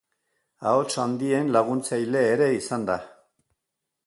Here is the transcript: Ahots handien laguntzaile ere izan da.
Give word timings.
Ahots 0.71 0.97
handien 1.03 1.53
laguntzaile 1.57 2.27
ere 2.31 2.51
izan 2.57 2.89
da. 2.93 3.01